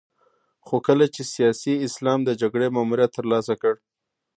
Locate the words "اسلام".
1.87-2.19